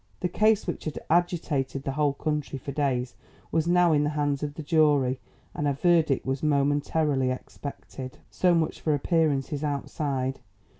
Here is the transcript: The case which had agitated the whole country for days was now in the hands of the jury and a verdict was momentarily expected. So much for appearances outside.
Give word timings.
The 0.21 0.29
case 0.29 0.65
which 0.65 0.85
had 0.85 0.97
agitated 1.11 1.83
the 1.83 1.91
whole 1.91 2.13
country 2.13 2.57
for 2.57 2.71
days 2.71 3.13
was 3.51 3.67
now 3.67 3.91
in 3.93 4.03
the 4.03 4.09
hands 4.09 4.41
of 4.41 4.55
the 4.55 4.63
jury 4.63 5.19
and 5.53 5.67
a 5.67 5.73
verdict 5.73 6.25
was 6.25 6.41
momentarily 6.41 7.29
expected. 7.29 8.17
So 8.31 8.55
much 8.55 8.81
for 8.81 8.95
appearances 8.95 9.63
outside. 9.63 10.39